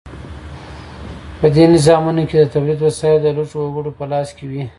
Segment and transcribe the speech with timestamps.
[1.39, 4.63] په دې نظامونو کې د تولید وسایل د لږو وګړو په لاس کې وي.